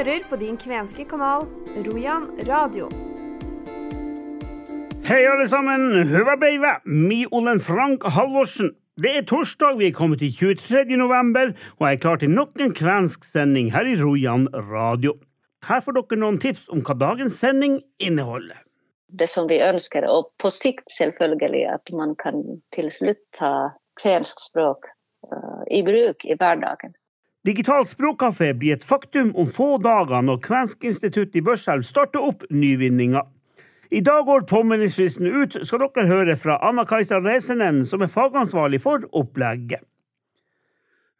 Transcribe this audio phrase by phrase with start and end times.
[0.00, 1.42] hører på din kvenske kanal
[1.84, 2.86] Rojan radio.
[5.04, 6.06] Hei, alle sammen.
[6.08, 6.78] Høva beiva.
[6.86, 8.70] Mi Olen Frank Halvorsen.
[8.96, 10.96] Det er torsdag, vi er kommet til 23.
[10.96, 15.18] november, og jeg er klar til nok en kvensk sending her i Rojan radio.
[15.68, 18.56] Her får dere noen tips om hva dagens sending inneholder.
[19.10, 24.38] det som vi ønsker, og på sikt selvfølgelig at man kan til slutt ta kvensk
[24.48, 24.86] språk
[25.26, 26.94] uh, i bruk i hverdagen.
[27.46, 32.42] Digital språkkafé blir et faktum om få dager når Kvensk institutt i Børselv starter opp
[32.52, 33.22] nyvinninga.
[33.90, 39.08] I dag går påminningsfristen ut, skal dere høre fra Anna-Kajsa Resenen, som er fagansvarlig for
[39.16, 39.80] opplegget.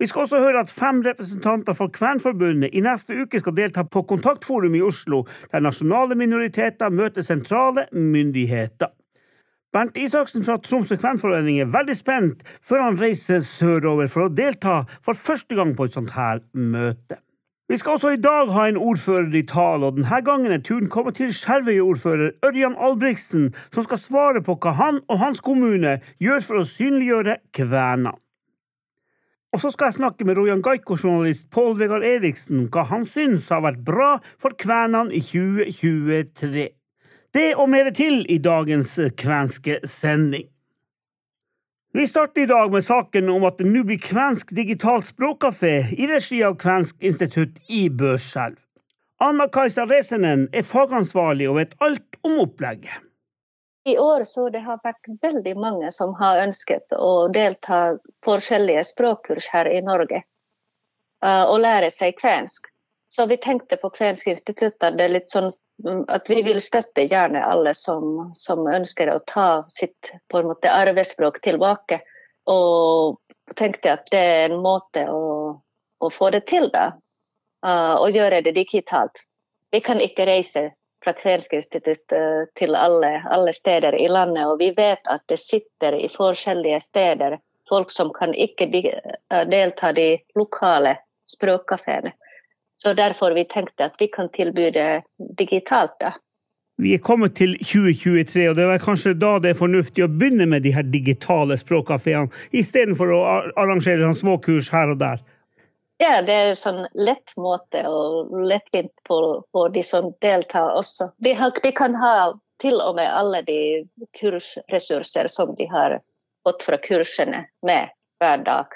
[0.00, 4.04] Vi skal også høre at fem representanter fra Kvenforbundet i neste uke skal delta på
[4.12, 8.92] Kontaktforum i Oslo, der nasjonale minoriteter møter sentrale myndigheter.
[9.70, 14.80] Bernt Isaksen fra Tromsø Kvenforening er veldig spent før han reiser sørover for å delta
[15.06, 17.20] for første gang på et sånt her møte.
[17.70, 20.90] Vi skal også i dag ha en ordfører i tale, og denne gangen er turen
[20.90, 26.42] kommet til Skjervøy-ordfører Ørjan Albrigtsen, som skal svare på hva han og hans kommune gjør
[26.48, 28.18] for å synliggjøre kvener.
[29.54, 33.46] Og så skal jeg snakke med Rojan Gaiko-journalist Pål Vegard Eriksen om hva han syns
[33.54, 36.68] har vært bra for kvenene i 2023.
[37.32, 40.48] Det og mer til i dagens kvenske sending.
[41.94, 46.08] Vi starter i dag med saken om at det nå blir kvensk digital språkkafé i
[46.10, 48.58] regi av Kvensk institutt i Børselv.
[49.22, 52.98] Anna-Kajsa Resenen er fagansvarlig og vet alt om opplegget.
[53.86, 58.84] I år så det har vært veldig mange som har ønsket å delta på forskjellige
[58.90, 60.22] språkkurs her i Norge.
[61.22, 62.66] eh, og lære seg kvensk.
[63.12, 65.50] Så vi tenkte på Kvensk institutt at det er litt sånn
[66.08, 70.72] at vi vil støtte gjerne alle som, som ønsker å ta sitt på en måte
[70.72, 72.00] arbeidsspråk tilbake.
[72.50, 73.18] Og
[73.56, 75.22] tenkte at det er en måte å,
[76.00, 76.92] å få det til, da.
[77.66, 79.24] eh, og gjøre det digitalt.
[79.70, 80.70] Vi kan ikke reise
[81.04, 85.96] fra Kvensk eh, til alle, alle steder i landet, og vi vet at det sitter
[85.96, 87.38] i forskjellige steder
[87.70, 92.12] folk som kan ikke eh, delta i lokale språkkafeene.
[92.82, 95.02] Så derfor vi tenkte at vi kan tilby det
[95.38, 95.96] digitalt.
[96.00, 96.14] da.
[96.80, 100.46] Vi er kommet til 2023, og det er kanskje da det er fornuftig å begynne
[100.48, 103.20] med de her digitale språkkafeene, istedenfor å
[103.60, 105.20] arrangere sånn småkurs her og der.
[106.00, 111.10] Ja, det er en sånn lett måte og lettvint for, for de som deltar også.
[111.20, 112.14] De, har, de kan ha
[112.64, 113.60] til og med alle de
[114.16, 115.98] kursressurser som de har
[116.48, 118.72] fått fra kursene med hver dag.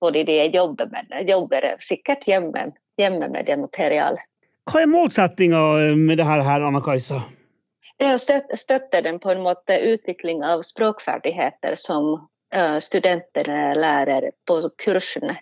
[0.00, 2.70] Fordi de jobber med jobber sikkert hjemme,
[3.00, 4.22] hjemme med det materialet.
[4.66, 5.62] Hva er målsettinga
[5.94, 7.20] med det her, Anna-Kajsa?
[7.96, 12.16] Det er å støtte, støtte den på en måte utvikling av språkferdigheter som
[12.52, 15.38] eh, studentene lærer på kursene.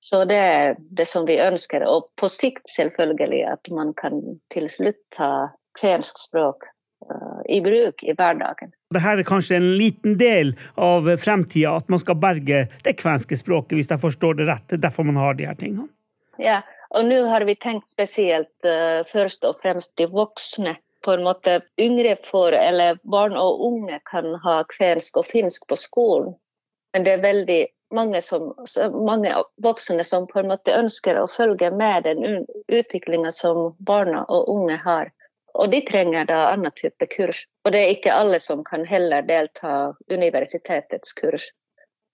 [0.00, 4.22] Så det er det som vi ønsker, og på sikt selvfølgelig at man kan
[4.54, 6.64] til slutt ta kvensk språk
[7.10, 8.72] eh, i bruk i hverdagen.
[8.94, 13.76] Dette er kanskje en liten del av fremtida, at man skal berge det kvenske språket,
[13.76, 14.72] hvis jeg forstår det rett.
[14.72, 15.90] Er derfor man har de her tingene.
[16.38, 16.60] Ja,
[16.94, 20.76] og nå har vi tenkt spesielt uh, først og fremst de voksne.
[21.04, 25.76] På en måte yngre for, eller barn og unge kan ha kvensk og finsk på
[25.78, 26.32] skolen.
[26.92, 27.60] Men det er veldig
[27.94, 28.50] mange, som,
[29.06, 34.50] mange voksne som på en måte ønsker å følge med den utviklinga som barna og
[34.52, 35.12] unge har.
[35.54, 37.44] Og de trenger da annen type kurs.
[37.64, 41.48] Og det er ikke alle som kan heller delta universitetets kurs.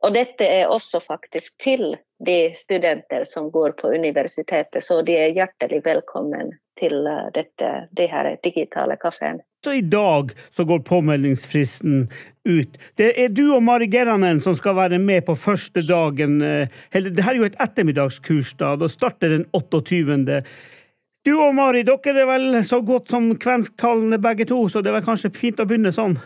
[0.05, 1.95] Og dette er også faktisk til
[2.25, 8.07] de studenter som går på universitetet, så de er hjertelig velkommen til eh, dette, de
[8.11, 9.41] her digitale kafeen.
[9.65, 12.05] Så i dag så går påmeldingsfristen
[12.45, 12.77] ut.
[13.01, 16.43] Det er du og Mari Geranen som skal være med på første dagen.
[16.43, 18.75] eh, Eller, det her er jo et ettermiddagskurs, da.
[18.77, 20.43] Da starter den 28.
[21.25, 25.01] Du og Mari, dere er vel så godt som kvensktalende begge to, så det er
[25.01, 26.19] vel kanskje fint å begynne sånn?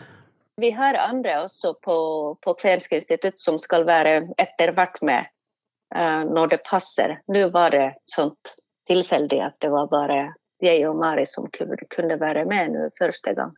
[0.59, 1.97] Vi har andre også på,
[2.43, 5.29] på Kvensk institutt som skal være etter hvert med
[5.95, 7.17] uh, når det passer.
[7.31, 8.55] Nå var det sånt
[8.89, 10.19] tilfeldig at det var bare
[10.63, 13.55] jeg og Mari som kunne, være med nå første gang.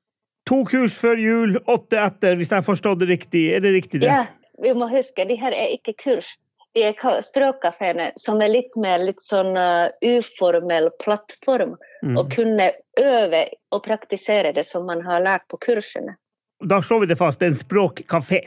[0.50, 3.48] To kurs før jul, åtte etter, hvis jeg forstod det riktig.
[3.56, 4.10] Er det riktig, det?
[4.10, 4.26] Ja,
[4.62, 6.36] vi må huske, de her er ikke kurs.
[6.76, 11.76] De er ka- språkkafeene som er litt mer litt sånn uh, uformell plattform.
[12.02, 12.16] Mm.
[12.18, 12.72] Å kunne
[13.02, 13.42] øve
[13.76, 16.16] og praktisere det som man har lært på kursene.
[16.68, 17.40] Da slår vi det fast.
[17.40, 18.42] Det er en språkkafé.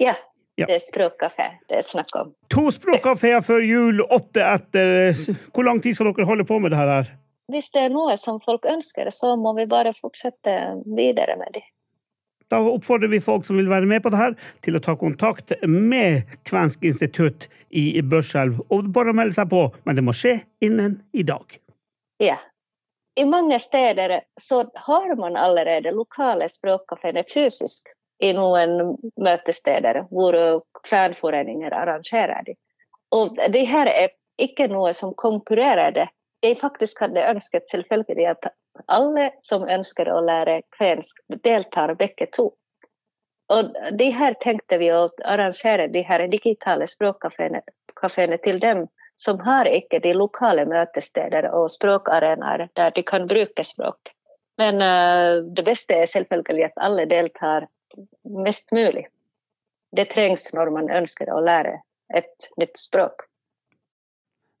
[0.00, 0.14] Ja,
[0.58, 0.66] Ja.
[0.68, 2.34] det er språkkafé det er snakk om.
[2.52, 5.12] To språkkafeer før jul, åtte etter.
[5.52, 7.08] Hvor lang tid skal dere holde på med det her?
[7.50, 10.52] Hvis det er noe som folk ønsker, så må vi bare fortsette
[10.96, 11.64] videre med det.
[12.52, 15.54] Da oppfordrer vi folk som vil være med på det her, til å ta kontakt
[15.64, 18.60] med Kvensk institutt i Børselv.
[18.70, 21.56] Og bare melde seg på, men det må skje innen i dag.
[22.20, 22.36] Ja.
[23.14, 27.88] I mange steder så har man allerede lokale språkkafeer fysisk
[28.22, 30.36] i noen møtesteder hvor
[30.88, 32.54] kvenforeninger arrangerer de.
[33.12, 36.08] Og det her er ikke noe som konkurrerer det.
[36.42, 38.48] Jeg faktisk hadde ønsket selvfølgelig at
[38.88, 42.48] alle som ønsker å lære kvensk, deltar begge to.
[43.52, 48.86] Og de her tenkte vi å arrangere de her digitale språkkafeene til dem
[49.22, 54.10] som har ikke de lokale møtesteder og språkarenaer der de kan bruke språk.
[54.60, 57.68] Men uh, det beste er selvfølgelig at alle deltar
[58.24, 59.06] mest mulig.
[59.96, 61.78] Det trengs når man ønsker å lære
[62.16, 63.28] et nytt språk.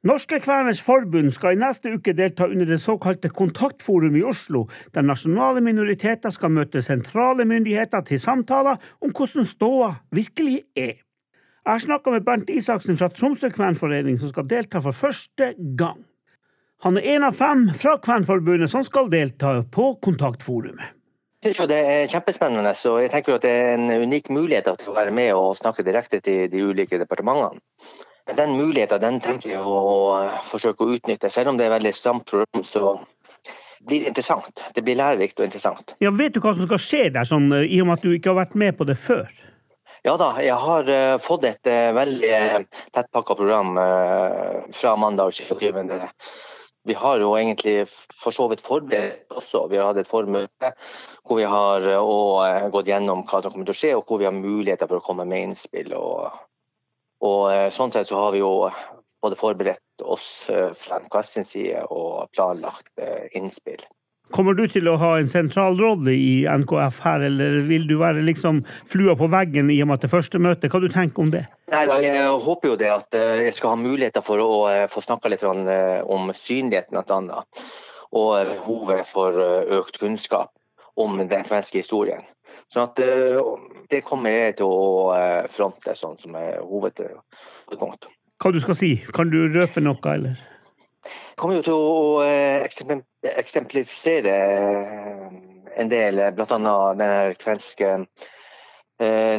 [0.02, 4.64] Norske Kveners Forbund skal i neste uke delta under det såkalte Kontaktforum i Oslo,
[4.94, 10.98] der nasjonale minoriteter skal møte sentrale myndigheter til samtaler om hvordan ståa virkelig er.
[11.62, 16.00] Jeg har snakka med Bernt Isaksen fra Tromsø Kvenforening, som skal delta for første gang.
[16.82, 20.96] Han er en av fem fra Kvenforbundet som skal delta på Kontaktforumet.
[21.44, 24.90] Jeg synes det er kjempespennende, så jeg tenker at det er en unik mulighet til
[24.90, 27.62] å være med og snakke direkte til de ulike departementene.
[28.34, 30.18] Den muligheten den tenker jeg å
[30.50, 31.30] forsøke å utnytte.
[31.30, 32.96] Selv om det er veldig stramt program, så
[33.86, 34.66] blir det interessant.
[34.74, 35.94] Det blir lærerikt og interessant.
[36.02, 38.34] Ja, Vet du hva som skal skje der, sånn, i og med at du ikke
[38.34, 39.30] har vært med på det før?
[40.02, 45.30] Ja da, jeg har uh, fått et uh, veldig uh, tettpakka program uh, fra mandag
[45.36, 45.78] 27.
[46.90, 49.68] Vi har jo egentlig for så vidt forberedt også.
[49.70, 50.72] Vi har hatt et formøte
[51.22, 51.86] hvor vi har
[52.74, 55.06] gått gjennom hva som kommer til å skje, og hvor vi har muligheter for å
[55.06, 55.94] komme med innspill.
[55.94, 56.32] og
[57.22, 58.68] og eh, sånn sett så har vi jo
[59.22, 63.82] både forberedt oss eh, fra NKS sin side og planlagt eh, innspill.
[64.32, 68.24] Kommer du til å ha en sentral rolle i NKF her, eller vil du være
[68.24, 70.72] liksom flua på veggen i og med at det første møtet?
[70.72, 71.44] Hva du tenker om det?
[71.72, 74.52] Nei, Jeg håper jo det at jeg skal ha muligheter for å
[74.92, 77.44] få snakka litt om synligheten bl.a.
[78.12, 79.36] Og behovet for
[79.78, 80.52] økt kunnskap
[81.00, 82.24] om den svenske historien.
[82.72, 83.00] Sånn at
[83.92, 88.08] det kommer jeg til å eh, fronte sånn som er hovedpunkt.
[88.42, 88.94] Hva du skal si?
[89.14, 90.40] Kan du røpe noe, eller?
[91.02, 92.62] Jeg kommer jo til å eh,
[93.42, 95.26] eksemplifisere eh,
[95.82, 96.76] en del, bl.a.
[96.98, 97.96] den kvenske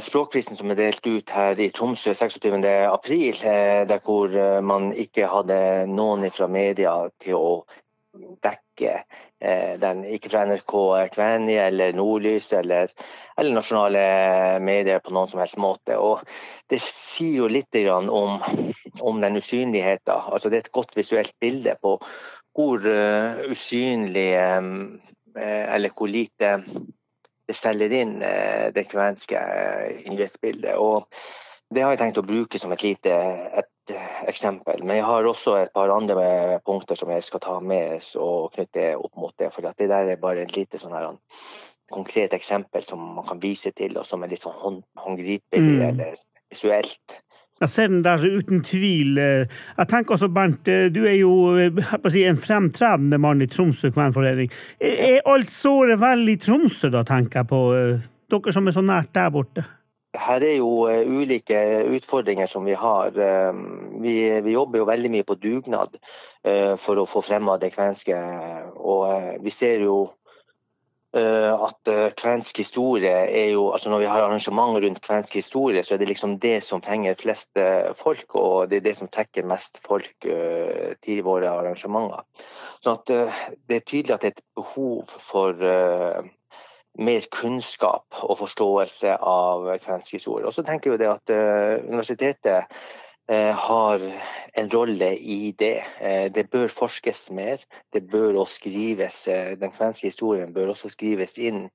[0.04, 3.54] språkprisen som er delt ut her i Tromsø 26.4,
[3.88, 4.34] der hvor
[4.66, 7.52] man ikke hadde noen fra media til å
[8.44, 10.74] dekke eh, den, ikke fra NRK
[11.12, 12.92] Kveni eller Nordlys eller,
[13.36, 14.04] eller, nasjonale
[14.64, 15.98] medier på noen som helst måte.
[16.00, 16.22] Og
[16.72, 18.40] det sier jo litt om,
[19.02, 20.32] om den usynligheten.
[20.32, 21.98] Altså, det er et godt visuelt bilde på
[22.54, 25.00] hvor uh, usynlig um,
[25.36, 26.60] eller hvor lite
[27.48, 29.40] det selger inn uh, det kvenske
[30.06, 30.78] nyhetsbildet.
[30.78, 31.10] Og
[31.74, 33.14] det har jeg tenkt å bruke som et lite
[33.58, 33.70] et
[34.28, 34.84] eksempel.
[34.84, 38.94] Men jeg har også et par andre punkter som jeg skal ta med og knytte
[38.98, 39.52] opp mot det.
[39.54, 41.12] For det der er bare et lite sånn her,
[41.94, 45.86] konkret eksempel som man kan vise til, og som er litt sånn håndgripelig mm.
[45.92, 46.18] eller
[46.50, 47.20] visuelt.
[47.62, 49.20] Jeg ser den der uten tvil.
[49.20, 51.32] Jeg tenker også, Bernt, du er jo
[52.12, 54.52] si, en fremtredende mann i Tromsø kvenforening.
[54.84, 57.62] Er alt såret vel i Tromsø, da, tenker jeg på?
[58.34, 59.64] Dere som er så nært der borte?
[60.14, 63.16] Her er jo eh, ulike utfordringer som vi har.
[63.18, 63.54] Eh,
[64.04, 65.98] vi, vi jobber jo veldig mye på dugnad
[66.46, 68.20] eh, for å få fremma det kvenske.
[68.78, 70.04] Og vi ser jo
[71.14, 76.00] at kvensk historie er jo altså Når vi har arrangement rundt kvensk historie, så er
[76.02, 77.54] det liksom det som fenger flest
[78.00, 80.26] folk, og det er det som trekker mest folk
[81.06, 82.26] til våre arrangementer.
[82.82, 85.62] Så det er tydelig at det er et behov for
[87.02, 90.46] mer kunnskap og forståelse av kvensk historie.
[90.46, 94.04] Og så tenker jeg at uh, universitetet uh, har
[94.60, 95.80] en rolle i det.
[95.98, 97.64] Uh, det bør forskes mer.
[97.94, 99.24] Det bør også skrives,
[99.60, 101.66] Den kvenske historien bør også skrives inn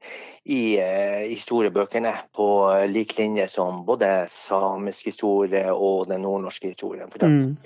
[0.45, 2.49] i historiebøkene på
[2.87, 7.11] lik linje som både samisk historie og den nordnorske historien.
[7.11, 7.57] Mm.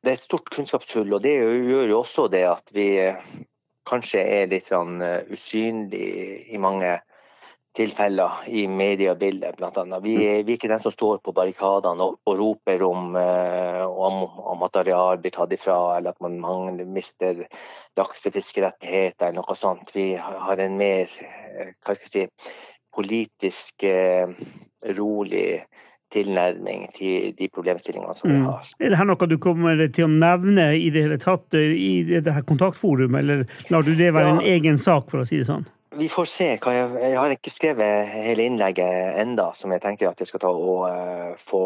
[0.00, 2.88] Det er et stort kunnskapshull, og det gjør jo også det at vi
[3.90, 6.10] kanskje er litt sånn eh, usynlig
[6.54, 6.98] i mange
[7.76, 9.98] tilfeller i mediebildet, bl.a.
[10.02, 14.24] Vi, vi er ikke den som står på barrikadene og, og roper om, uh, om,
[14.26, 17.44] om, at areal blir tatt ifra, eller at man mangler, mister
[18.00, 19.94] laksefiskerettigheter eller noe sånt.
[19.94, 22.50] Vi har en mer eh, hva skal jeg si,
[22.90, 23.84] politisk
[24.98, 25.60] rolig
[26.12, 28.46] tilnærming til de problemstillingene som vi mm.
[28.48, 28.70] har.
[28.80, 32.42] Er dette noe du kommer til å nevne i det hele tatt i i dette
[32.46, 34.36] kontaktforumet, eller lar du det være ja.
[34.36, 35.66] en egen sak, for å si det sånn?
[35.98, 36.50] Vi får se.
[36.54, 40.52] Jeg, jeg, har ikke skrevet hele innlegget enda, som jeg tenker at jeg skal ta
[40.54, 41.64] og uh, få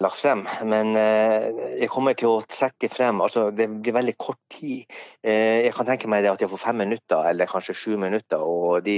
[0.00, 0.46] lagt frem.
[0.64, 4.88] Men jeg kommer til å trekke frem altså Det blir veldig kort tid.
[5.22, 8.40] Jeg kan tenke meg det at jeg får fem minutter, eller kanskje sju minutter.
[8.40, 8.96] Og de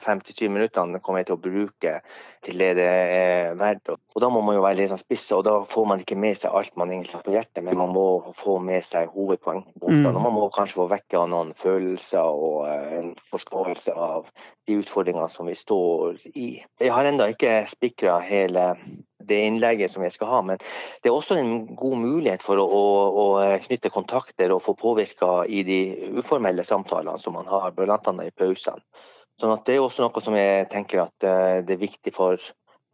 [0.00, 1.94] fem til syv minuttene kommer jeg til å bruke
[2.44, 3.90] til det det er verdt.
[3.90, 6.38] Og da må man jo være litt sånn spiss, og da får man ikke med
[6.38, 8.06] seg alt man egentlig har på hjertet, men man må
[8.38, 10.14] få med seg hovedpoengpunktene.
[10.14, 10.22] Mm.
[10.24, 14.30] Man må kanskje få vekke noen følelser og en forståelse av
[14.68, 16.48] de utfordringene som vi står i.
[16.80, 18.70] Jeg har ennå ikke spikra hele
[19.28, 20.40] det innlegget som jeg skal ha.
[20.52, 20.62] Men
[21.02, 22.82] det er også en god mulighet for å, å,
[23.22, 23.26] å
[23.66, 25.80] knytte kontakter og få påvirka i de
[26.18, 27.98] uformelle samtalene som man har, bl.a.
[28.24, 28.82] i pausene.
[29.38, 32.40] Sånn at Det er også noe som jeg tenker at eh, det er viktig for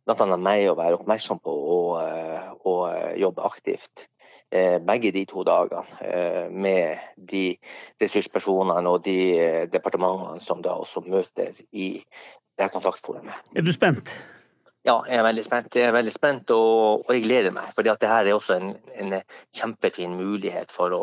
[0.05, 0.27] bl.a.
[0.37, 4.05] meg å være oppmerksom på og, eh, og jobbe aktivt
[4.53, 7.47] eh, begge de to dagene med de
[8.03, 9.17] ressurspersonene og de
[9.73, 11.97] departementene som da også møtes i
[12.61, 13.41] det kontaktforumet.
[13.57, 14.13] Er du spent?
[14.85, 15.77] Ja, jeg er veldig spent.
[15.79, 17.71] Jeg er veldig spent og, og jeg gleder meg.
[17.73, 19.15] For dette er også en, en,
[19.57, 20.99] kjempefin mulighet for å,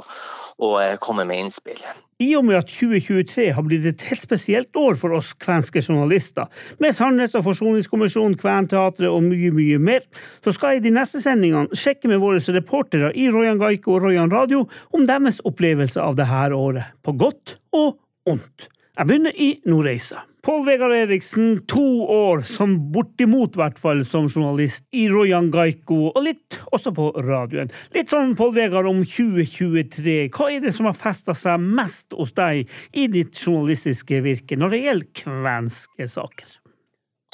[0.62, 1.80] å, eh, komme med innspill.
[2.22, 6.46] I og med at 2023 har blitt et helt spesielt år for oss kvenske journalister,
[6.78, 10.06] med Sannhets- og forsoningskommisjonen, Kventeatret og mye, mye mer,
[10.46, 14.06] så skal jeg i de neste sendingene sjekke med våre reportere i Royan Gaiko og
[14.06, 17.98] Royan Radio om deres opplevelse av dette året, på godt og
[18.30, 18.70] ondt.
[18.92, 20.26] Jeg begynner i Nordreisa.
[20.44, 26.20] Pål Vegard Eriksen, to år som bortimot, hvert fall, som journalist i Royan Gaiko, og
[26.26, 27.72] litt også på radioen.
[27.96, 30.18] Litt sånn, Pål Vegard, om 2023.
[30.36, 34.76] Hva er det som har festa seg mest hos deg i ditt journalistiske virke når
[34.76, 36.58] det gjelder kvenske saker?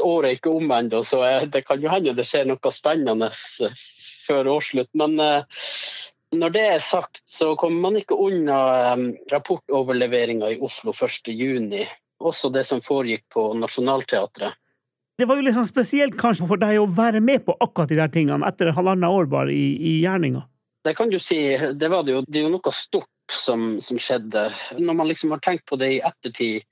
[0.05, 3.31] Året er ikke om ennå, så det kan jo hende det skjer noe spennende
[4.27, 4.91] før årsslutt.
[4.99, 5.63] Men eh,
[6.35, 8.59] når det er sagt, så kommer man ikke unna
[8.91, 11.85] eh, rapportoverleveringa i Oslo 1.6
[12.19, 14.57] også det som foregikk på Nationaltheatret.
[15.17, 17.97] Det var jo litt sånn spesielt kanskje for deg å være med på akkurat de
[17.97, 20.43] der tingene etter halvannet år bare i, i gjerninga?
[20.85, 21.39] Det kan du si.
[21.57, 24.45] Det, var det, jo, det er jo noe stort som, som, skjedde.
[24.77, 26.67] Når man liksom har tenkt på det i ettertid,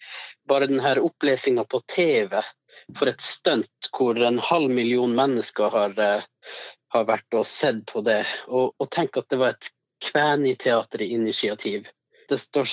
[0.48, 2.38] bare denne opplesinga på TV
[2.96, 6.24] for et stunt hvor en halv million mennesker har, eh,
[6.96, 9.72] har vært og sett på det, og, og tenk at det var et
[10.06, 11.88] Kvæniteatret-initiativ.
[12.30, 12.68] Det står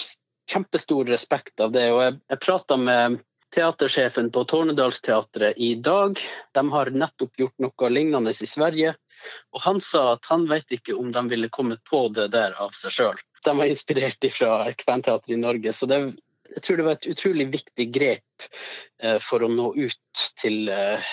[0.50, 1.86] kjempestor respekt av det.
[1.92, 3.20] og Jeg, jeg prata med
[3.54, 6.18] teatersjefen på Tornedalsteatret i dag.
[6.52, 8.94] De har nettopp gjort noe lignende i Sverige.
[9.54, 12.72] Og han sa at han vet ikke om de ville kommet på det der av
[12.76, 13.22] seg sjøl.
[13.44, 15.74] De var inspirert fra Kventeatret i Norge.
[15.76, 16.00] Så det,
[16.54, 18.48] jeg tror det var et utrolig viktig grep
[19.02, 21.12] eh, for å nå ut til, eh,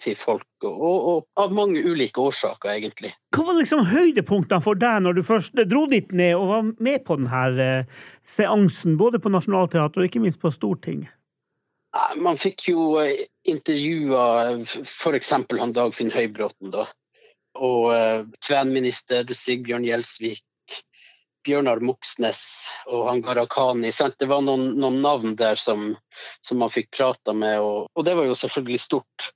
[0.00, 3.12] til folk, og, og, av mange ulike årsaker, egentlig.
[3.34, 7.04] Hva var liksom høydepunktene for deg når du først dro dit ned og var med
[7.06, 11.12] på denne eh, seansen, både på Nationaltheatret og ikke minst på Stortinget?
[12.18, 14.26] Man fikk jo eh, intervjua
[14.64, 15.32] f.eks.
[15.38, 16.88] han Dagfinn Høybråten, da.
[17.54, 20.42] Og kvenminister Sigbjørn Gjelsvik,
[21.44, 22.40] Bjørnar Moxnes
[22.88, 23.92] og han Gharahkhani.
[23.92, 25.92] Det var noen, noen, navn der som,
[26.44, 29.28] som man fikk prata med, og, og, det var jo selvfølgelig stort.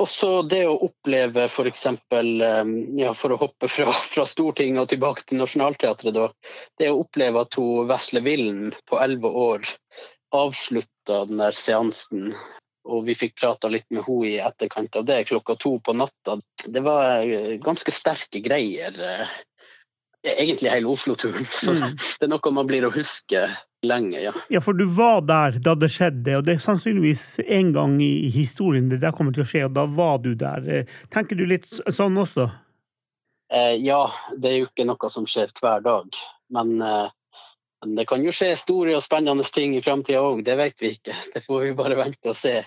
[0.00, 1.86] Også det å oppleve f.eks.
[1.86, 6.30] Eh, ja, for å hoppe fra, fra, Stortinget og tilbake til Nationaltheatret, da.
[6.80, 9.68] Det å oppleve at hun Vesle Villen på elleve år
[10.36, 12.32] avslutta den der seansen,
[12.88, 16.38] og vi fikk prata litt med henne i etterkant av det klokka to på natta.
[16.64, 18.96] Det var eh, ganske sterke greier.
[18.96, 19.38] Eh,
[20.22, 21.44] egentlig hele Oslo-turen.
[21.64, 21.90] Så mm.
[21.96, 23.48] det er noe man blir å huske
[23.82, 24.32] lenge, ja.
[24.48, 28.30] Ja, for du var der da det skjedde, og det er sannsynligvis en gang i
[28.32, 30.66] historien det der kommer til å skje, og da var du der.
[30.68, 32.50] Eh, tenker du litt sånn også?
[33.52, 34.02] Eh, ja,
[34.36, 36.20] det er jo ikke noe som skjer hver dag.
[36.54, 37.46] Men, eh,
[37.84, 40.94] men det kan jo skje store og spennende ting i framtida òg, det vet vi
[40.98, 41.16] ikke.
[41.34, 42.60] Det får vi bare vente og se.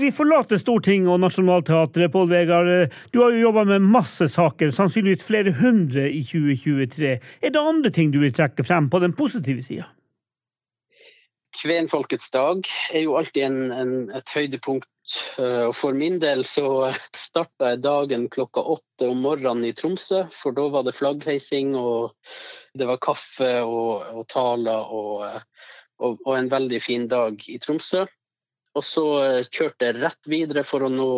[0.00, 2.92] Vi forlater Stortinget og Nationaltheatret, Pål Vegard.
[3.12, 7.18] Du har jo jobba med masse saker, sannsynligvis flere hundre i 2023.
[7.44, 9.90] Er det andre ting du vil trekke frem på den positive sida?
[11.52, 14.88] Kvenfolkets dag er jo alltid en, en, et høydepunkt.
[15.36, 20.24] Eh, og For min del så starta jeg dagen klokka åtte om morgenen i Tromsø.
[20.32, 22.16] For da var det flaggheising, og
[22.78, 25.26] det var kaffe og, og taler og,
[26.00, 28.06] og, og en veldig fin dag i Tromsø.
[28.72, 31.10] Og så eh, kjørte jeg rett videre for å nå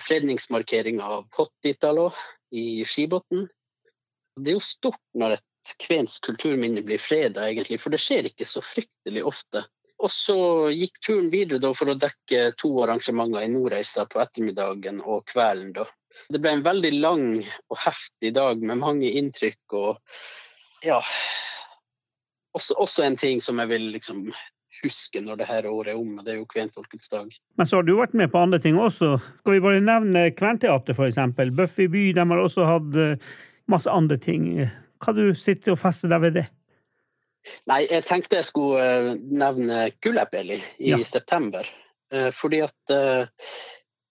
[0.00, 2.08] fredningsmarkeringa av Pottitalo
[2.56, 3.44] i Skibotn.
[4.40, 5.48] Det er jo stort når et
[5.82, 9.64] kvensk kulturminne blir freda, egentlig, for det skjer ikke så fryktelig ofte.
[10.02, 10.36] Og så
[10.74, 15.70] gikk turen videre for å dekke to arrangementer i Nordreisa på ettermiddagen og kvelden.
[15.76, 15.86] Da.
[16.32, 17.26] Det ble en veldig lang
[17.70, 20.16] og heftig dag med mange inntrykk og
[20.82, 20.98] ja
[22.52, 24.26] også, også en ting som jeg vil liksom
[24.82, 26.18] huske når det her året er om.
[26.24, 27.30] Det er jo kvenfolkets dag.
[27.56, 29.14] Men så har du vært med på andre ting også.
[29.42, 31.52] Skal vi bare nevne Kventeatret, eksempel.
[31.54, 33.32] Buffy by, de har også hatt eh,
[33.70, 34.48] masse andre ting.
[35.02, 36.46] Hva du sitter og fester deg ved det?
[37.66, 41.00] Nei, jeg tenkte jeg skulle eh, nevne Kullepeli i ja.
[41.06, 41.66] september.
[42.14, 42.94] Eh, fordi at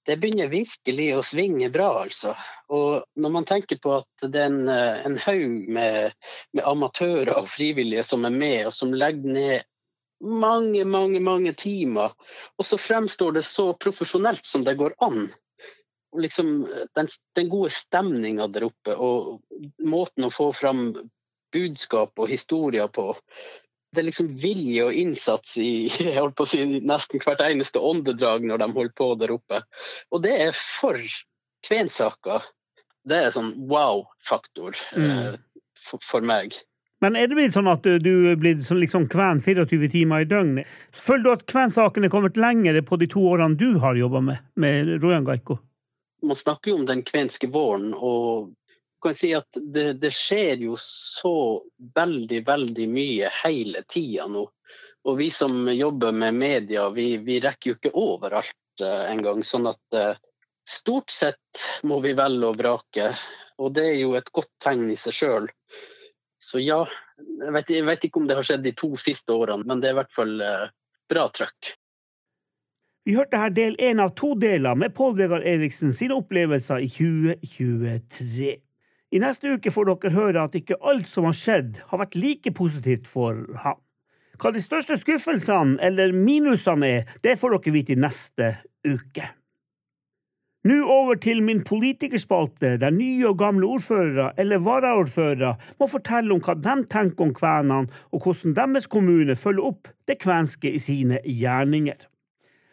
[0.07, 2.33] det begynner virkelig å svinge bra, altså.
[2.73, 6.15] Og når man tenker på at det er en, eh, en haug med,
[6.53, 9.67] med, amatører og frivillige som er med, og som legger ned
[10.21, 12.13] mange, mange, mange timer,
[12.57, 15.29] og så fremstår det så profesjonelt som det går an.
[16.19, 16.65] Liksom
[16.95, 19.39] den, den gode stemninga der oppe, og
[19.87, 20.89] måten å få fram
[21.51, 23.13] budskap og historier på,
[23.91, 25.89] det er liksom vilje og innsats i
[26.47, 29.61] si, nesten hvert eneste åndedrag når de holder på der oppe.
[30.11, 30.99] Og det er for
[31.67, 32.45] kvensaker.
[33.07, 35.07] Det er sånn wow-faktor mm.
[35.07, 35.39] eh,
[35.77, 36.55] for, for, meg.
[37.01, 40.69] Men er det blitt sånn at du er blitt liksom kven 24 timer i døgnet?
[40.93, 44.45] Føler du at kvensaken er kommet lenger på de to årene du har jobba med,
[44.53, 45.57] med Rojan Gaiko?
[46.21, 48.51] Man snakker jo om den kvenske våren, og
[49.01, 51.61] kan si at det, det, skjer jo så
[51.95, 54.45] veldig, veldig mye hele tida nå.
[55.09, 59.41] Og vi som jobber med media, vi, vi rekker jo ikke overalt uh, engang.
[59.43, 60.13] Sånn at uh,
[60.69, 63.09] stort sett må vi velge og vrake.
[63.61, 65.49] Og det er jo et godt tegn i seg sjøl.
[66.41, 66.83] Så ja,
[67.17, 69.89] jeg vet, jeg vet, ikke om det har skjedd de to siste årene, men det
[69.89, 70.69] er i hvert fall uh,
[71.09, 71.73] bra trøkk.
[73.05, 76.89] Vi hørte her del én av to deler med Pål Vegard Eriksen sine opplevelser i
[76.91, 78.51] 2023.
[79.11, 82.53] I neste uke får dere høre at ikke alt som har skjedd, har vært like
[82.53, 83.79] positivt for ham.
[84.37, 88.53] Hva de største skuffelsene eller minusene er, det får dere vite i neste
[88.85, 89.25] uke.
[90.69, 96.45] Nå over til min politikerspalte, der nye og gamle ordførere eller varaordførere må fortelle om
[96.45, 101.17] hva de tenker om kvenene, og hvordan deres kommune følger opp det kvenske i sine
[101.25, 102.10] gjerninger.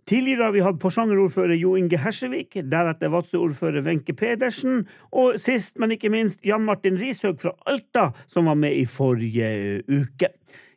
[0.09, 5.93] Tidligere har vi hatt Porsanger-ordfører Jo Inge Hersevik, deretter Vadsø-ordfører Wenche Pedersen, og sist, men
[5.93, 10.31] ikke minst, Jan Martin Rishaug fra Alta, som var med i forrige uke.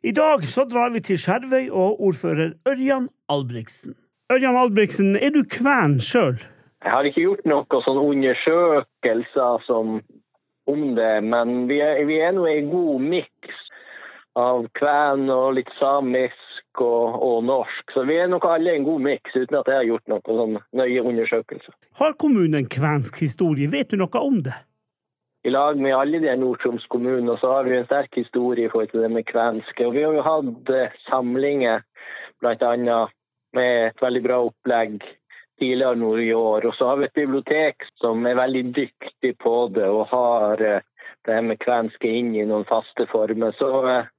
[0.04, 3.96] I dag så drar vi til Skjervøy og ordfører Ørjan Albrigtsen.
[4.32, 6.36] Ørjan Albrigtsen, er du kven sjøl?
[6.84, 10.00] Jeg har ikke gjort noen sånne undersøkelser som
[10.68, 13.66] om det, men vi er, vi er nå en god miks
[14.36, 17.92] av kven og litt samisk og, og, norsk.
[17.94, 20.58] Så vi er nok alle en god miks, uten at jeg har gjort noen sånn
[20.80, 21.74] nøye undersøkelser.
[22.00, 23.70] Har kommunen kvensk historie?
[23.72, 24.56] Vet du noe om det?
[25.44, 28.92] I lag med alle de Nord-Troms kommunene så har vi en sterk historie i forhold
[28.92, 29.86] til det med kvenske.
[29.86, 31.82] Og vi har jo hatt eh, samlinger
[32.42, 33.00] bl.a.
[33.58, 35.02] med et veldig bra opplegg
[35.58, 36.68] tidligere nå i år.
[36.70, 40.86] Og så har vi et bibliotek som er veldig dyktig på det og har eh,
[41.26, 43.54] det med kvenske inn i noen faste former.
[43.58, 44.10] Så eh,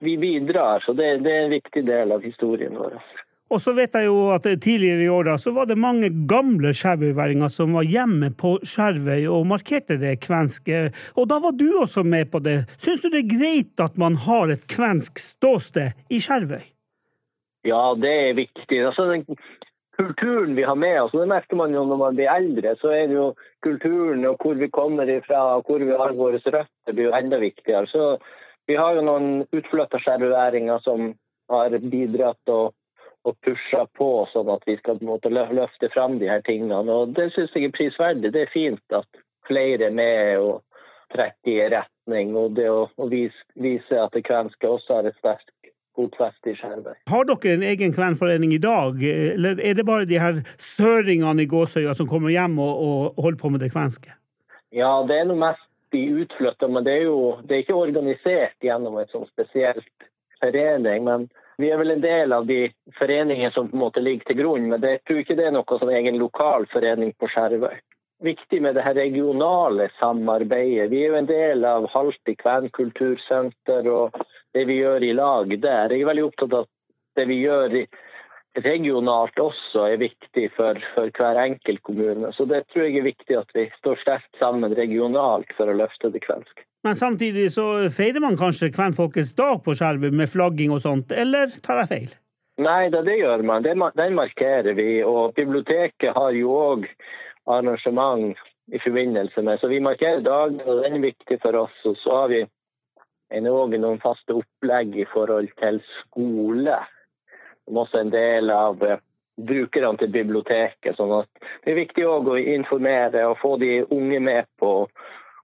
[0.00, 0.80] vi bidrar.
[0.86, 2.98] Så det, det, er en viktig del av historien vår.
[3.46, 6.72] Og så vet jeg jo at Tidligere i år da, så var det mange gamle
[6.74, 10.88] skjervøyværinger som var hjemme på Skjervøy og markerte det kvenske.
[11.14, 12.64] Og da var du også med på det.
[12.74, 16.64] Syns du det er greit at man har et kvensk ståsted i Skjervøy?
[17.66, 18.82] Ja, det er viktig.
[18.86, 19.24] Altså, den
[19.96, 23.06] kulturen vi har med oss, det merker man jo når man blir eldre, så er
[23.10, 23.28] det jo
[23.64, 27.40] kulturen og hvor vi kommer ifra og hvor vi har våre røtter, blir jo enda
[27.42, 27.86] viktigere.
[27.90, 28.18] Så
[28.66, 31.12] vi har jo noen utflytta skjerværinger som
[31.52, 32.74] har bidratt og,
[33.26, 36.82] og pusha på, sånn at vi skal måte, løfte fram de her tingene.
[36.82, 38.32] Og Det syns jeg er prisverdig.
[38.34, 40.62] Det er fint at flere er med og
[41.14, 42.34] trekker i retning.
[42.38, 45.52] Og det å, å vise, vise, at det kvenske også har et sterkt.
[45.96, 51.48] Har dere en egen kvenforening i dag, eller er det bare de her søringene i
[51.48, 54.12] Gåsøya som kommer hjem og, og holder på med det kvenske?
[54.76, 55.64] Ja, det er noe mest
[55.96, 60.08] de utflytta, men det er jo det er ikke organisert gjennom et sånn spesielt
[60.42, 61.04] forening.
[61.08, 61.26] Men
[61.58, 62.66] vi er vel en del av de
[62.98, 64.68] foreningene som på en måte ligger til grunn.
[64.72, 67.76] Men jeg tror ikke det er noe sånn egen lokal forening på Skjervøy.
[68.24, 70.88] Viktig med det her regionale samarbeidet.
[70.92, 74.16] Vi er jo en del av Halti kvenkultursenter og
[74.56, 75.92] det vi gjør i lag der.
[75.92, 76.72] Jeg er veldig opptatt av at
[77.20, 77.84] det vi gjør i
[78.64, 82.32] regionalt også er viktig for, for, hver enkelt kommune.
[82.32, 86.12] Så det tror jeg er viktig at vi står sterkt sammen regionalt for å løfte
[86.14, 86.64] det kvenske.
[86.86, 91.50] Men samtidig så feirer man kanskje kvenfolkets dag på Skjervøy med flagging og sånt, eller
[91.64, 92.10] tar jeg feil?
[92.62, 93.66] Nei, det, det gjør man.
[93.66, 95.00] Den markerer vi.
[95.04, 96.86] Og biblioteket har jo òg
[97.52, 98.38] arrangement
[98.72, 101.74] i forbindelse med, så vi markerer dagen, og den er viktig for oss.
[101.86, 102.42] Og så har vi
[103.36, 106.78] òg noen faste opplegg i forhold til skole
[107.66, 109.02] som også en del av eh,
[109.36, 110.96] brukerne til biblioteket.
[110.96, 111.28] sånn at
[111.64, 114.88] Det er viktig å informere og få de unge med på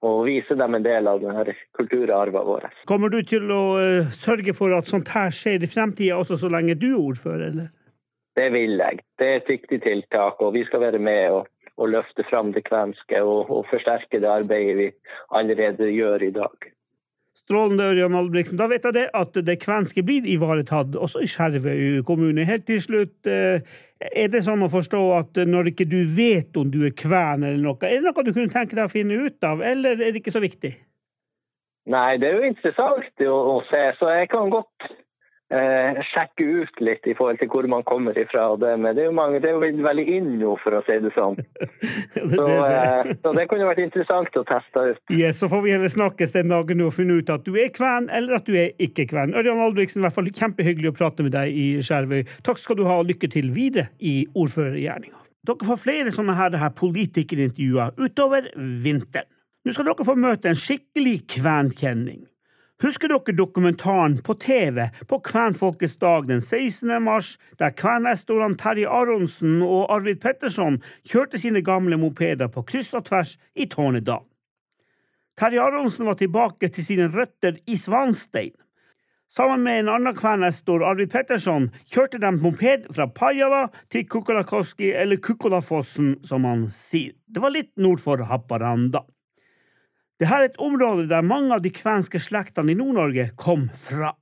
[0.02, 2.66] og vise dem en del av denne kulturarven vår.
[2.90, 6.50] Kommer du til å uh, sørge for at sånt her skjer i fremtida også så
[6.50, 7.70] lenge du er ordfører, eller?
[8.34, 9.02] Det vil jeg.
[9.20, 12.64] Det er et viktig tiltak, og vi skal være med og, og løfte fram det
[12.66, 14.88] kvenske og, og forsterke det arbeidet vi
[15.38, 16.72] allerede gjør i dag.
[17.42, 18.58] Strålende, Ørjan Albrigtsen.
[18.60, 22.46] Da vet jeg det at det kvenske blir ivaretatt også i Skjervøy kommune.
[22.46, 23.64] Helt til slutt, eh,
[23.98, 27.58] er det sånn å forstå at når ikke du vet om du er kven eller
[27.62, 30.22] noe, er det noe du kunne tenke deg å finne ut av, eller er det
[30.22, 30.72] ikke så viktig?
[31.90, 34.86] Nei, det er jo interessant å, se, så jeg kan godt
[36.08, 38.46] sjekke ut litt i forhold til hvor man kommer ifra.
[38.60, 40.96] Det, men det er jo mange, det er jo veldig inn nå, for å si
[41.02, 41.38] det sånn.
[42.32, 45.00] Så, eh, så, det kunne vært interessant å teste ut.
[45.12, 48.08] Ja, så får vi heller snakkes den dagen og finne ut at du er kven,
[48.14, 49.34] eller at du er ikke kven.
[49.38, 52.22] Ørjan Albrigtsen, i hvert fall kjempehyggelig å prate med deg i Skjervøy.
[52.46, 55.18] Takk skal du ha, og lykke til videre i ordførergjerninga.
[55.48, 59.28] Dere får flere sånne her, her politikerintervjuer utover vinteren.
[59.62, 62.24] Nå skal dere få møte en skikkelig kvenkjenning.
[62.82, 66.90] Husker dere dokumentaren på TV på Kvenfolkets dag den 16.
[67.02, 73.04] mars, der kvenestorene Terje Aronsen og Arvid Petterson kjørte sine gamle mopeder på kryss og
[73.06, 74.24] tvers i Tornedal?
[75.38, 78.56] Terje Aronsen var tilbake til sine røtter i Svanstein.
[79.30, 85.22] Sammen med en annen kvenestor, Arvid Petterson, kjørte de moped fra Pajala til Kukolakoski, eller
[85.22, 87.14] Kukolafossen, som han sier.
[87.30, 89.06] Det var litt nord for Haparanda.
[90.20, 94.12] Dette er et område der mange av de kvenske slektene i Nord-Norge kom fra.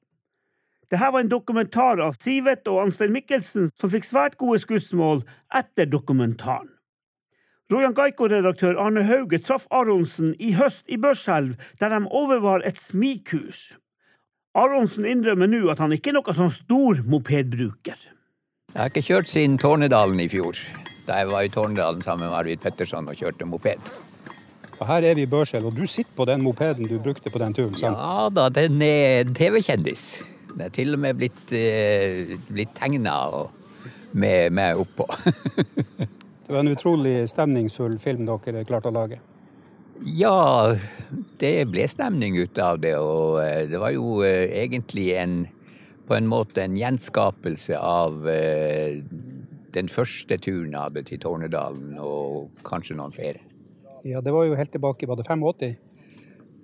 [0.90, 5.22] Dette var en dokumentar av Sivet og Anstein Mikkelsen som fikk svært gode skussmål
[5.54, 6.72] etter dokumentaren.
[7.70, 13.76] Rojan Gaiko-redaktør Arne Hauge traff Aronsen i høst i Børselv, der de overvar et smikurs.
[14.58, 18.00] Aronsen innrømmer nå at han ikke er noen sånn stor mopedbruker.
[18.74, 20.58] Jeg har ikke kjørt siden Tårnedalen i fjor,
[21.06, 23.92] da jeg var i Tårnedalen sammen med Arvid Petterson og kjørte moped.
[24.80, 27.40] Og her er vi i Børsel, og du sitter på den mopeden du brukte på
[27.42, 28.00] den turen, sant?
[28.00, 30.22] Ja da, den er TV-kjendis.
[30.54, 33.18] Den er til og med blitt, eh, blitt tegna
[34.12, 35.06] med meg oppå.
[36.46, 39.20] det var en utrolig stemningsfull film dere klarte å lage?
[40.00, 40.72] Ja,
[41.42, 42.96] det ble stemning ut av det.
[42.96, 45.42] Og eh, det var jo eh, egentlig en
[46.10, 48.98] på en måte en gjenskapelse av eh,
[49.76, 53.44] den første turen jeg hadde til Tornedalen, og kanskje noen flere.
[54.04, 55.76] Ja, Det var jo helt tilbake, var det 85?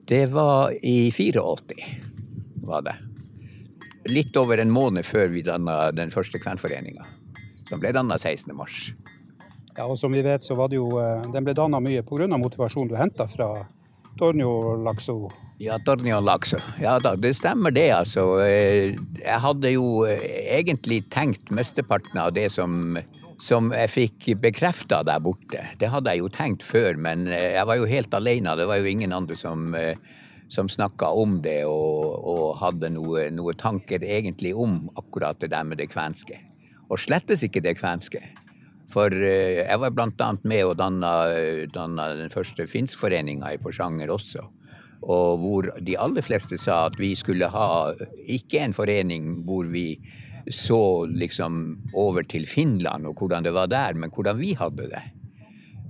[0.06, 1.42] Det var i 84,
[2.62, 2.94] var det.
[4.08, 7.04] Litt over en måned før vi danna den første kvenforeninga.
[7.70, 8.54] Den ble danna 16.
[8.54, 8.92] mars.
[9.76, 12.28] Ja, og som vi vet, så var det jo eh, Den ble danna mye pga.
[12.38, 13.66] motivasjonen du henta fra
[14.16, 15.28] Tornio Lakso.
[15.58, 16.56] Ja, Tornio Lakso.
[16.80, 18.38] Ja da, det stemmer det, altså.
[18.46, 20.22] Eh, jeg hadde jo eh,
[20.56, 22.96] egentlig tenkt mesteparten av det som
[23.42, 25.62] som jeg fikk bekrefta der borte.
[25.80, 28.56] Det hadde jeg jo tenkt før, men eh, jeg var jo helt alene.
[28.56, 29.98] Det var jo ingen andre som, eh,
[30.48, 35.68] som snakka om det og, og hadde noe, noe, tanker egentlig om akkurat det der
[35.68, 36.40] med det kvenske.
[36.88, 38.22] Og slettes ikke det kvenske.
[38.92, 41.16] For eh, jeg var blant annet med og danna,
[41.74, 44.46] danna den første finskforeninga i Porsanger også.
[45.06, 47.92] Og hvor de aller fleste sa at vi skulle ha
[48.24, 49.90] ikke en forening hvor vi
[50.50, 55.02] så liksom over til Finland og hvordan det var der, men hvordan vi hadde det.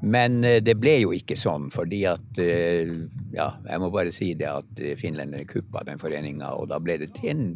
[0.03, 2.97] Men eh, det ble jo ikke sånn, fordi at eh,
[3.37, 6.99] Ja, jeg må bare si det at eh, finlenderne kuppa den foreninga, og da ble
[7.03, 7.47] det til en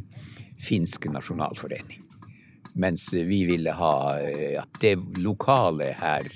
[0.60, 2.04] finsk nasjonalforening.
[2.80, 3.94] Mens vi ville ha
[4.78, 6.28] det lokale her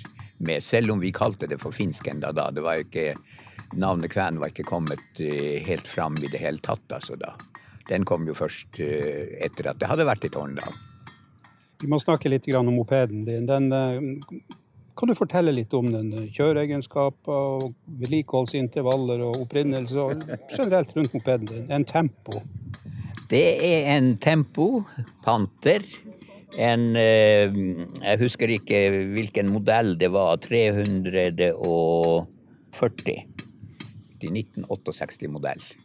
[0.42, 2.48] med, selv om vi kalte det for finsk enda da.
[2.50, 3.12] Det var jo ikke
[3.78, 5.20] Navnet Kven var ikke kommet
[5.66, 7.36] helt fram i det hele tatt, altså da
[7.90, 10.74] den kom jo først eh, etter at det hadde vært i Tornedal.
[11.82, 13.46] Vi må snakke litt om mopeden din.
[13.48, 14.00] Den, eh,
[14.96, 16.30] kan du fortelle litt om den?
[16.32, 20.10] Kjøreegenskaper, vedlikeholdsintervaller og opprinnelse, og
[20.54, 21.66] generelt rundt mopeden din?
[21.74, 22.32] En Tempo?
[23.28, 24.84] Det er en Tempo
[25.24, 25.82] Panter.
[26.54, 30.36] En eh, Jeg husker ikke hvilken modell det var.
[30.38, 33.24] 340.
[34.24, 35.83] 1968-modell.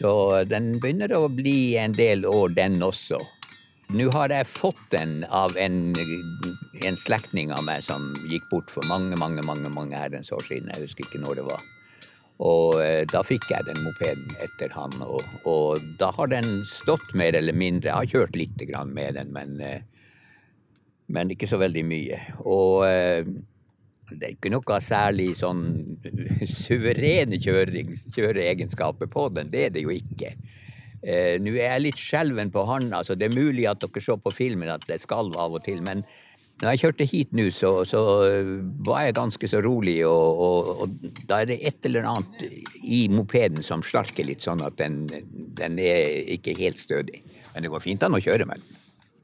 [0.00, 0.12] Så
[0.48, 3.18] den begynner å bli en del år, den også.
[3.92, 5.90] Nå har jeg fått den av en,
[6.86, 10.70] en slektning av meg som gikk bort for mange, mange mange, mange herrens år siden.
[10.72, 11.66] Jeg husker ikke når det var.
[12.40, 17.12] Og eh, da fikk jeg den mopeden etter han, og, og, da har den stått
[17.18, 17.90] mer eller mindre.
[17.90, 19.82] Jeg har kjørt litt med den, men, eh,
[21.12, 22.22] men ikke så veldig mye.
[22.48, 23.28] Og eh,
[24.10, 25.62] det er ikke noe særlig sånn
[26.48, 29.52] suverene kjøreegenskaper på den.
[29.52, 30.34] Det er det jo ikke.
[31.00, 34.18] Eh, Nå er jeg litt skjelven på hånda, så det er mulig at dere så
[34.20, 35.80] på filmen at det skalv av og til.
[35.86, 36.04] Men
[36.60, 38.00] Når jeg kjørte hit nå, så, så
[38.84, 42.42] var jeg ganske så rolig, og, og, og, da er det et eller annet
[42.84, 45.06] i mopeden som slarker litt, sånn at den,
[45.56, 47.22] den er ikke helt stødig.
[47.54, 48.76] Men det går fint an å kjøre med den.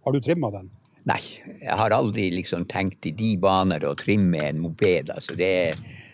[0.07, 0.73] Har du trimma den?
[1.07, 1.21] Nei,
[1.63, 5.13] jeg har aldri liksom tenkt i de baner å trimme en moped.
[5.15, 5.53] Altså det,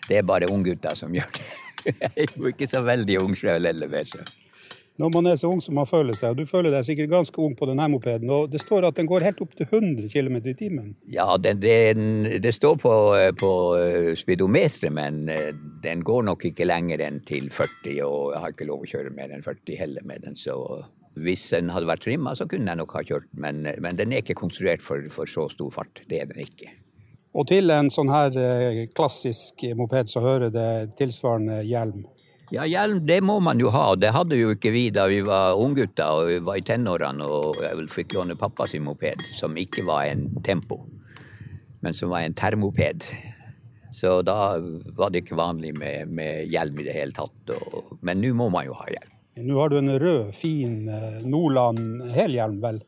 [0.05, 1.49] det er bare unggutter som gjør det.
[1.83, 3.91] Jeg er jo ikke så veldig ung sjøl heller.
[5.01, 7.41] Når man er så ung som man føler seg, og du føler deg sikkert ganske
[7.43, 10.37] ung på denne mopeden, og det står at den går helt opp til 100 km
[10.37, 10.93] i timen.
[11.11, 12.93] Ja, det, den, det står på,
[13.41, 13.51] på
[14.21, 15.49] speedometeret, men eh,
[15.83, 19.15] den går nok ikke lenger enn til 40, og jeg har ikke lov å kjøre
[19.17, 20.55] mer enn 40 heller med den, så
[21.19, 24.23] hvis den hadde vært trimma, så kunne jeg nok ha kjørt, men, men den er
[24.23, 26.01] ikke konstruert for, for, så stor fart.
[26.09, 26.71] Det er den ikke.
[27.33, 32.03] Og til en sånn her eh, klassisk moped så hører det tilsvarende hjelm.
[32.53, 33.95] Ja, hjelm det må man jo ha.
[33.97, 37.61] Det hadde jo ikke vi da vi var unggutter og vi var i tenårene og
[37.63, 40.83] jeg fikk låne pappa sin moped, som ikke var en Tempo,
[41.81, 43.07] men som var en termoped.
[43.93, 44.57] Så da
[44.97, 47.55] var det ikke vanlig med, med hjelm i det hele tatt.
[47.57, 49.12] Og, men nå må man jo ha hjelm.
[49.35, 51.79] Nå har du en rød, fin eh, Nordland
[52.13, 52.83] helhjelm, vel?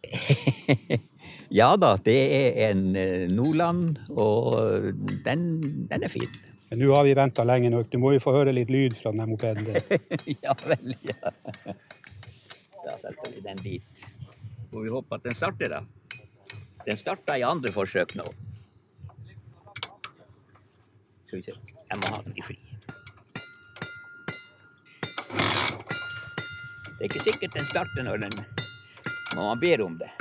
[1.60, 4.92] ja da, det er en eh, Nordland, og
[5.26, 5.48] den,
[5.90, 6.30] den er fin.
[6.70, 7.90] Men nå har vi venta lenge nok.
[7.90, 10.38] Du må jo få høre litt lyd fra den mopeden din.
[10.46, 11.34] ja vel, ja.
[12.86, 14.06] Da setter vi den dit.
[14.70, 15.82] Får vi håpe at den starter, da.
[16.86, 18.28] Den starta i andre forsøk nå.
[21.26, 21.58] Skal vi se.
[21.90, 22.60] Jeg må ha den i fri.
[26.96, 28.46] Det er ikke sikkert den starter når, den,
[29.36, 30.12] når man ber om det.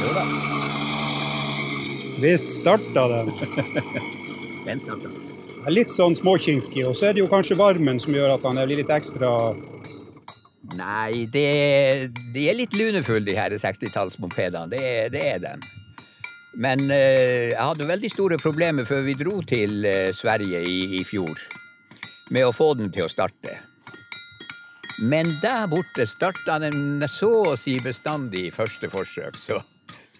[0.00, 0.24] Jo da.
[2.20, 3.34] Visst starta den.
[4.66, 5.10] Den starta.
[5.72, 8.80] Litt sånn småkinkig, og så er det jo kanskje varmen som gjør at han blir
[8.80, 9.30] litt ekstra
[10.76, 14.68] Nei, det, de er litt lunefulle, de her 60-tallsmopedene.
[14.70, 15.54] Det, det, er de.
[16.60, 21.02] Men eh, jeg hadde veldig store problemer før vi dro til eh, Sverige i, i,
[21.08, 21.40] fjor
[22.30, 23.58] med å få den til å starte.
[25.00, 29.62] Men der borte starta den så å si bestandig i første forsøk, så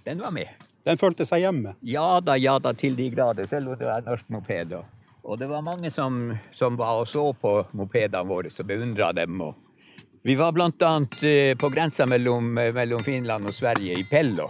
[0.07, 0.49] den var med.
[0.87, 1.75] Den følte seg hjemme?
[1.85, 3.47] Ja da, ja da, til de grader.
[3.51, 4.73] Selv om det var norsk moped.
[5.21, 9.43] Og det var mange som, som var og så på mopedene våre og beundra dem.
[9.45, 14.49] Og vi var annet eh, på grensa mellom, mellom Finland og Sverige, i Pello.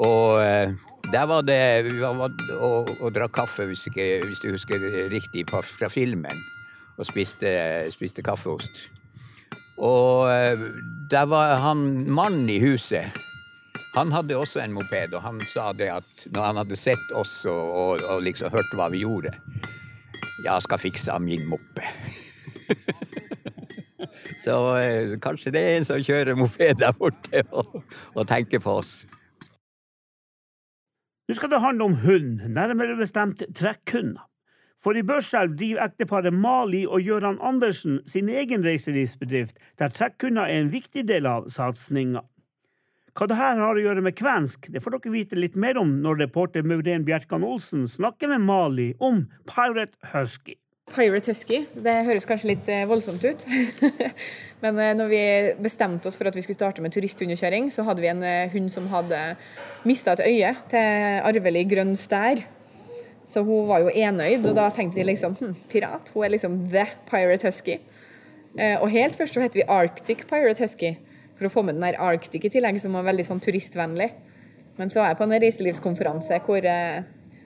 [0.00, 0.72] Og eh,
[1.12, 1.60] der var det
[2.02, 6.44] var og, drakk kaffe, hvis, ikke, hvis, du husker riktig, fra filmen.
[6.98, 7.50] Og spiste,
[7.94, 8.88] spiste kaffeost.
[9.78, 10.58] Og eh,
[11.10, 13.14] der var han mannen i huset
[13.98, 17.40] han hadde også en moped, og han sa det at når han hadde sett oss
[17.48, 19.32] og, og, og liksom hørt hva vi gjorde
[20.44, 21.82] Jeg skal fikse min moppe.
[24.44, 27.80] Så eh, kanskje det er en som kjører moped der borte og,
[28.14, 29.00] og tenker på oss.
[31.28, 34.22] Nå skal det handle om hund, nærmere bestemt trekkhunder.
[34.80, 40.62] For i Børselv driver ekteparet Mali og Gøran Andersen sin egen reiselivsbedrift, der trekkhunder er
[40.62, 42.22] en viktig del av satsinga.
[43.12, 45.98] Hva det her har å gjøre med kvensk, det får dere vite litt mer om
[46.00, 50.56] når reporter Maureen Bjerkan Olsen snakker med Mali om Pirate Husky.
[50.92, 53.44] Pirate Husky, det høres kanskje litt eh, voldsomt ut.
[54.62, 55.22] Men eh, når vi
[55.62, 58.70] bestemte oss for at vi skulle starte med turisthundekjøring, så hadde vi en eh, hund
[58.72, 59.18] som hadde
[59.88, 62.44] mista et øye til arvelig grønn stær.
[63.28, 66.12] Så hun var jo enøyd, og da tenkte vi liksom hm, pirat.
[66.14, 67.76] Hun er liksom the Pirate Husky.
[68.58, 70.94] Og helt først så het vi Arctic Pirate Husky
[71.36, 74.08] for å få med den der Arctic i tillegg, som var veldig sånn turistvennlig.
[74.80, 76.78] Men så var jeg på en reiselivskonferanse hvor det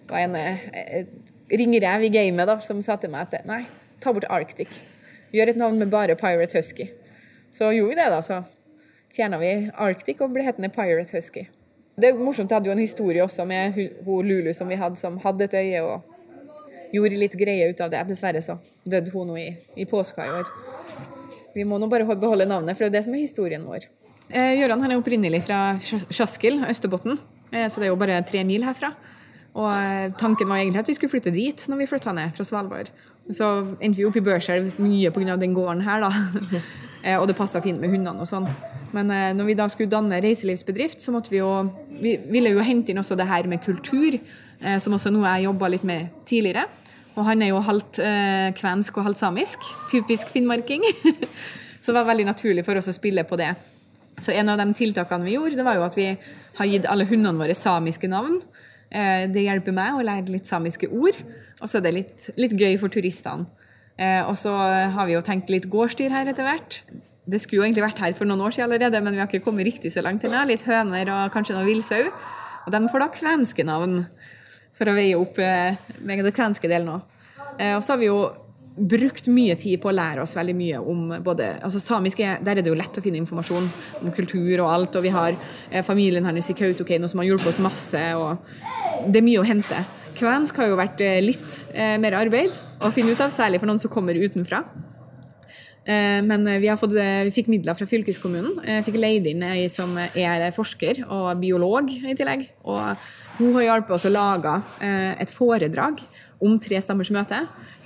[0.09, 0.38] var en
[1.50, 3.62] ringrev i gamet da, som sa til meg at nei,
[4.02, 4.70] ta bort Arctic.
[5.33, 6.90] Gjør et navn med bare Pirate Husky.
[7.52, 8.20] Så gjorde vi det, da.
[8.24, 8.42] Så
[9.16, 11.46] fjerna vi Arctic og ble hetende Pirate Husky.
[11.96, 14.96] Det er morsomt, jeg hadde jo en historie også med hun Lulu som vi hadde,
[14.96, 16.12] som hadde et øye og
[16.92, 18.05] gjorde litt greie ut av det.
[18.09, 20.52] Dessverre så døde hun nå i, i påska i år.
[21.52, 23.88] Vi må nå bare beholde navnet, for det er det som er historien vår.
[24.33, 27.18] Eh, Gøran han er opprinnelig fra Sjaskil, Østerbotn,
[27.52, 28.94] eh, så det er jo bare tre mil herfra.
[29.52, 32.44] Og eh, tanken var egentlig at vi skulle flytte dit når vi flytta ned fra
[32.46, 32.88] Svalbard.
[33.30, 33.48] Så
[33.84, 35.36] endte vi opp i Børselv mye pga.
[35.36, 36.10] den gården her, da.
[37.04, 38.48] eh, og det passa fint med hundene og sånn.
[38.96, 41.52] Men eh, når vi da skulle danne reiselivsbedrift, så måtte vi jo
[42.02, 44.16] Vi ville jo hente inn også det her med kultur,
[44.80, 46.64] som også noe jeg jobba litt med tidligere.
[47.14, 48.00] Og han er jo halvt
[48.58, 49.68] kvensk og halvt samisk.
[49.90, 50.82] Typisk finnmarking.
[51.82, 53.52] så det var veldig naturlig for oss å spille på det.
[54.18, 56.08] Så en av de tiltakene vi gjorde, det var jo at vi
[56.58, 58.40] har gitt alle hundene våre samiske navn.
[58.92, 61.16] Eh, det hjelper meg å lære litt samiske ord,
[61.61, 63.48] og så er det litt, litt gøy for turistene.
[63.96, 64.52] Eh, og så
[64.92, 66.83] har vi jo tenkt litt gårdsdyr her etter hvert.
[67.22, 69.44] det skulle jo egentlig vært her for noen år siden allerede, men vi har ikke
[69.44, 70.40] kommet riktig så langt ennå.
[70.48, 72.09] Litt høner og kanskje noe villsau.
[72.66, 74.00] Og de får da kvenske navn
[74.74, 77.09] for å veie opp eh, med den kvenske delen òg.
[77.52, 78.18] Og så har vi jo
[78.76, 82.58] brukt mye tid på å lære oss veldig mye om både altså samisk er, Der
[82.58, 83.66] er det jo lett å finne informasjon
[84.00, 85.37] om kultur og alt, og vi har
[85.70, 88.38] eh, familien hennes i Kautokeino som har hjulpet oss masse, og
[89.12, 89.82] det er mye å hente.
[90.18, 92.52] Kvensk har jo vært eh, litt eh, mer arbeid
[92.85, 94.62] å finne ut av, særlig for noen som kommer utenfra.
[95.82, 98.61] Eh, men vi, fått, vi, fikk midler fra fylkeskommunen.
[98.68, 102.48] Jeg fikk leid inn ei som er forsker og biolog i tillegg.
[102.64, 102.80] Og
[103.40, 106.02] hun har hjulpet oss å lage et foredrag
[106.42, 107.40] om tre stammers møte.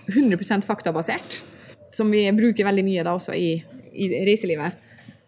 [0.08, 1.40] 100% faktabasert,
[1.94, 3.56] som vi bruker veldig mye da også i,
[3.92, 4.82] i reiselivet.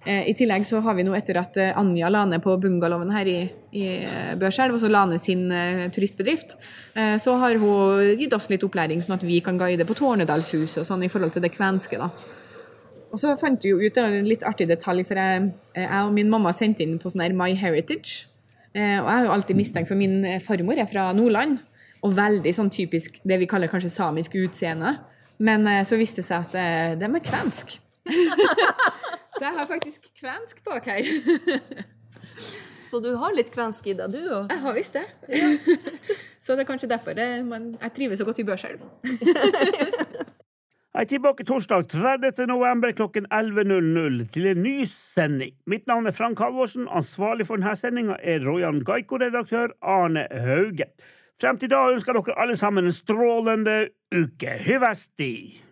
[0.09, 3.41] I tillegg så har vi nå, etter at Anja la ned på bungalowen her i,
[3.77, 3.89] i
[4.41, 5.51] Børselv, og så la ned sin
[5.93, 6.55] turistbedrift,
[7.21, 10.89] så har hun gitt oss litt opplæring, sånn at vi kan guide på Tårnedalshuset og
[10.89, 11.99] sånn i forhold til det kvenske.
[12.01, 12.09] da.
[13.13, 16.31] Og så fant vi jo ut en litt artig detalj, for jeg, jeg og min
[16.33, 18.29] mamma sendte inn på sånn her My Heritage.
[18.75, 21.63] Eh, og jeg har jo alltid mistenkt, for min eh, farmor er fra Nordland,
[22.03, 24.97] og veldig sånn typisk det vi kaller kanskje samisk utseende.
[25.39, 27.79] Men eh, så viste det seg at de er kvensk.
[29.39, 31.07] så jeg har faktisk kvensk bak her.
[32.89, 34.51] så du har litt kvensk i deg, du òg?
[34.51, 35.07] Jeg har visst det.
[36.49, 38.81] Så det er kanskje derfor jeg, jeg trives så godt i Børselv.
[40.99, 42.47] Jeg er tilbake torsdag 30.
[42.49, 45.53] november klokken 11.00 til en ny sending.
[45.67, 46.89] Mitt navn er Frank Halvorsen.
[46.89, 50.89] Ansvarlig for denne sendinga er Rojan Gaiko-redaktør Arne Hauge.
[51.41, 54.59] Frem til da ønsker dere alle sammen en strålende uke.
[54.67, 55.68] Hyvesti!